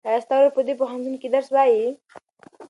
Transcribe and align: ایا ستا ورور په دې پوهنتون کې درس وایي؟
ایا 0.07 0.19
ستا 0.23 0.33
ورور 0.37 0.53
په 0.57 0.61
دې 0.67 0.73
پوهنتون 0.79 1.15
کې 1.21 1.27
درس 1.35 1.47
وایي؟ 1.51 1.85